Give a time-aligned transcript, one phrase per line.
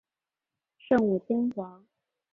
[0.79, 1.85] 圣武天皇。